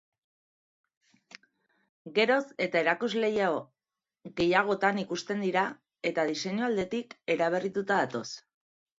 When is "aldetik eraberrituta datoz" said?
6.69-8.25